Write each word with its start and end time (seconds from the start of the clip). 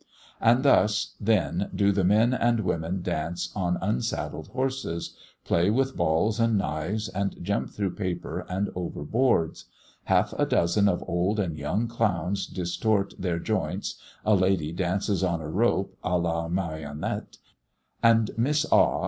And 0.39 0.63
thus, 0.63 1.13
then, 1.21 1.69
do 1.75 1.91
the 1.91 2.03
men 2.03 2.33
and 2.33 2.61
women 2.61 3.03
dance 3.03 3.49
on 3.55 3.77
unsaddled 3.83 4.47
horses, 4.47 5.15
play 5.45 5.69
with 5.69 5.95
balls 5.95 6.39
and 6.39 6.57
knives, 6.57 7.07
and 7.07 7.35
jump 7.43 7.69
through 7.69 7.93
paper 7.93 8.43
and 8.49 8.71
over 8.73 9.03
boards; 9.03 9.65
half 10.05 10.33
a 10.39 10.47
dozen 10.47 10.87
of 10.89 11.03
old 11.07 11.39
and 11.39 11.55
young 11.55 11.87
clowns 11.87 12.47
distort 12.47 13.13
their 13.19 13.37
joints; 13.37 14.01
a 14.25 14.33
lady 14.33 14.71
dances 14.71 15.23
on 15.23 15.39
a 15.39 15.47
rope, 15.47 15.95
à 16.03 16.19
la 16.19 16.47
marionette; 16.47 17.37
and 18.01 18.31
Miss 18.35 18.65
A. 18.71 18.99